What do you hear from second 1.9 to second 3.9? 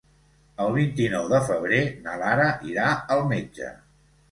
na Lara irà al metge.